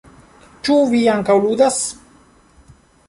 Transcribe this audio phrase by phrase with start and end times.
[0.67, 1.77] Ĉu vi ankaŭ ludas?